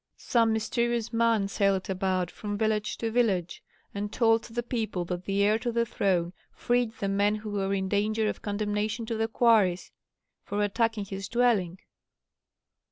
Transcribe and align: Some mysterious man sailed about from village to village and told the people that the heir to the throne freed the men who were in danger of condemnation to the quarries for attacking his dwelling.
Some 0.17 0.51
mysterious 0.51 1.13
man 1.13 1.47
sailed 1.47 1.87
about 1.87 2.31
from 2.31 2.57
village 2.57 2.97
to 2.97 3.11
village 3.11 3.61
and 3.93 4.11
told 4.11 4.43
the 4.45 4.63
people 4.63 5.05
that 5.05 5.25
the 5.25 5.43
heir 5.43 5.59
to 5.59 5.71
the 5.71 5.85
throne 5.85 6.33
freed 6.51 6.93
the 6.93 7.07
men 7.07 7.35
who 7.35 7.51
were 7.51 7.71
in 7.71 7.87
danger 7.87 8.27
of 8.27 8.41
condemnation 8.41 9.05
to 9.05 9.15
the 9.15 9.27
quarries 9.27 9.91
for 10.43 10.63
attacking 10.63 11.05
his 11.05 11.27
dwelling. 11.29 11.77